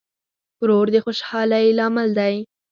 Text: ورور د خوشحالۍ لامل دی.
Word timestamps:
ورور 0.61 0.85
د 0.93 0.95
خوشحالۍ 1.05 1.65
لامل 1.77 2.09
دی. 2.19 2.35